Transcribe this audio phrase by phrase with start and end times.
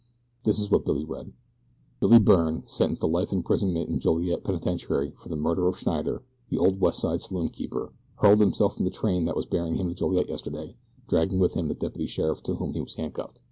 [0.45, 1.31] This is what Billy read:
[1.99, 6.57] Billy Byrne, sentenced to life imprisonment in Joliet penitentiary for the murder of Schneider, the
[6.57, 9.93] old West Side saloon keeper, hurled himself from the train that was bearing him to
[9.93, 10.75] Joliet yesterday,
[11.07, 13.39] dragging with him the deputy sheriff to whom he was handcuffed.